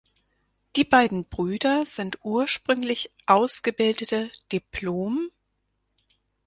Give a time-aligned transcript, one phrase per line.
[0.77, 5.29] Die beiden Brüder sind ursprünglich ausgebildete dipl.